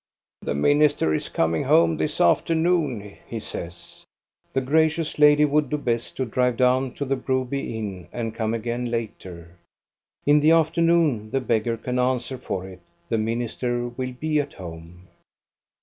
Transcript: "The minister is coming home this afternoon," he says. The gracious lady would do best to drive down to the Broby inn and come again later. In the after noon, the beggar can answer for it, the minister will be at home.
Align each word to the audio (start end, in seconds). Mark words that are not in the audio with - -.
"The 0.41 0.55
minister 0.55 1.13
is 1.13 1.29
coming 1.29 1.65
home 1.65 1.95
this 1.97 2.19
afternoon," 2.19 3.17
he 3.27 3.39
says. 3.39 4.03
The 4.51 4.59
gracious 4.59 5.19
lady 5.19 5.45
would 5.45 5.69
do 5.69 5.77
best 5.77 6.17
to 6.17 6.25
drive 6.25 6.57
down 6.57 6.95
to 6.95 7.05
the 7.05 7.15
Broby 7.15 7.77
inn 7.77 8.07
and 8.11 8.33
come 8.33 8.55
again 8.55 8.89
later. 8.89 9.59
In 10.25 10.39
the 10.39 10.53
after 10.53 10.81
noon, 10.81 11.29
the 11.29 11.39
beggar 11.39 11.77
can 11.77 11.99
answer 11.99 12.39
for 12.39 12.67
it, 12.67 12.81
the 13.09 13.19
minister 13.19 13.89
will 13.89 14.13
be 14.13 14.39
at 14.39 14.53
home. 14.53 15.07